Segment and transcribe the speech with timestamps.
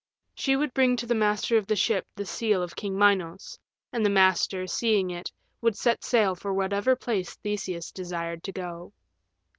[0.33, 3.59] She would bring to the master of the ship the seal of King Minos,
[3.93, 5.31] and the master, seeing it,
[5.61, 8.93] would set sail for whatever place Theseus desired to go.